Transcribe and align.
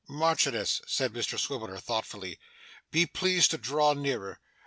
'Marchioness,' 0.09 0.81
said 0.87 1.13
Mr 1.13 1.37
Swiveller, 1.37 1.77
thoughtfully, 1.77 2.39
'be 2.89 3.05
pleased 3.05 3.51
to 3.51 3.57
draw 3.59 3.93
nearer. 3.93 4.39